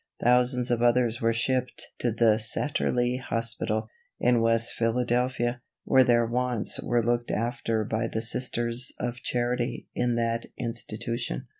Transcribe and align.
Thousands 0.23 0.71
of 0.71 0.81
others 0.81 1.21
were 1.21 1.31
shipped 1.31 1.89
to 1.99 2.11
the 2.11 2.39
Satterlee 2.39 3.17
Hospital, 3.19 3.87
in 4.19 4.41
West 4.41 4.73
Philadelphia, 4.73 5.61
where 5.83 6.03
their 6.03 6.25
wants 6.25 6.81
were 6.81 7.03
looked 7.03 7.29
after 7.29 7.83
by 7.83 8.07
the 8.07 8.23
Sisters 8.23 8.91
of 8.99 9.21
Charity 9.21 9.89
in 9.93 10.15
that 10.15 10.47
institution. 10.57 11.45